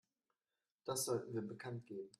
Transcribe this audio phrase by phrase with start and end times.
[0.83, 2.09] Das sollten wir bekanntgeben.